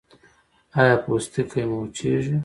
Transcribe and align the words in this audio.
ایا 0.79 0.95
پوستکی 1.03 1.63
مو 1.69 1.77
وچیږي؟ 1.81 2.35